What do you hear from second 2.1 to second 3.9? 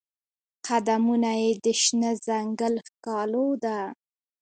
ځنګل ښکالو ده